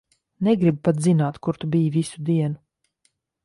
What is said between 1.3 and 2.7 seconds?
kur tu biji visu dienu.